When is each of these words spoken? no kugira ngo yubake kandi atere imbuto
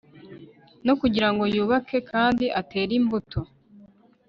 no 0.85 0.93
kugira 1.01 1.27
ngo 1.33 1.43
yubake 1.55 1.97
kandi 2.11 2.45
atere 2.59 2.91
imbuto 2.99 3.39